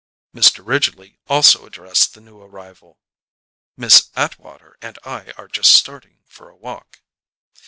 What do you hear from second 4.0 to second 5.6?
Atwater and I are